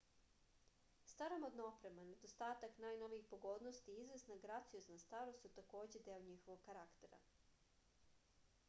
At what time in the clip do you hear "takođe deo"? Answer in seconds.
5.61-6.19